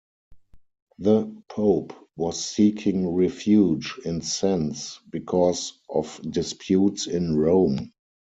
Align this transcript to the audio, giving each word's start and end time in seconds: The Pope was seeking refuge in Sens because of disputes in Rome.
The 0.97 1.31
Pope 1.47 1.93
was 2.17 2.43
seeking 2.43 3.07
refuge 3.13 3.99
in 4.03 4.21
Sens 4.21 4.99
because 5.11 5.73
of 5.87 6.19
disputes 6.31 7.05
in 7.05 7.37
Rome. 7.37 7.91